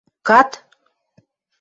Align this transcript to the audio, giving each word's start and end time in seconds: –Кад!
–Кад! 0.27 0.49